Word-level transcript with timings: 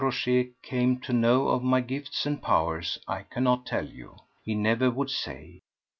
Rochez 0.03 0.47
came 0.63 0.99
to 1.01 1.13
know 1.13 1.49
of 1.49 1.61
my 1.61 1.79
gifts 1.79 2.25
and 2.25 2.41
powers, 2.41 2.97
I 3.07 3.21
cannot 3.21 3.67
tell 3.67 3.87
you. 3.87 4.15
He 4.43 4.55
never 4.55 4.89
would 4.89 5.11
say. 5.11 5.61